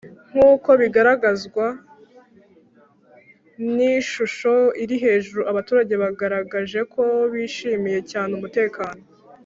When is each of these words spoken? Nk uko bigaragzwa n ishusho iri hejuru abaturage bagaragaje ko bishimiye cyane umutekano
Nk 0.29 0.35
uko 0.51 0.69
bigaragzwa 0.81 1.65
n 3.73 3.75
ishusho 3.97 4.53
iri 4.83 4.95
hejuru 5.03 5.41
abaturage 5.51 5.93
bagaragaje 6.03 6.79
ko 6.93 7.03
bishimiye 7.31 7.99
cyane 8.11 8.31
umutekano 8.39 9.01